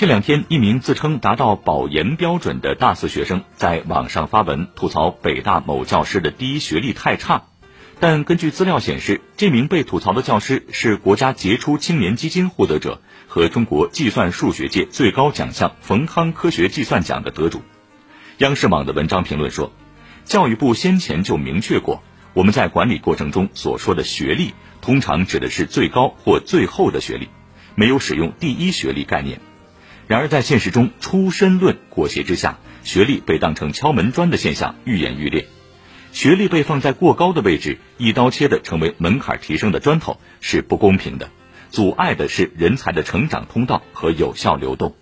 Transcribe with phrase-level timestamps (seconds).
[0.00, 7.42] 这两天，一名自称达到保研标准的大四学生在网上发文吐槽北大某教师的第一学历太差，
[7.98, 17.60] 但根据资料显示，这名被吐槽的教师是国家杰出青年基金获得者和中国计算数学界最高奖项冯康科学计算奖的得主。
[18.38, 19.70] 央视网的文章评论说，
[20.24, 27.28] 教育部先前就明确过，我们在管理过程中所说的学历，通常指的是最高或最后的学历，
[27.74, 29.42] 没有使用第一学历概念。
[30.10, 35.46] 然而，在现实中，出身论裹挟之下，学历被当成敲门砖的现象愈演愈烈。
[36.10, 41.30] 学历被放在过高的位置，一刀切的成为门槛提升的砖头，是不公平的，
[41.70, 44.96] 阻碍的是人才的成长通道和有效流动。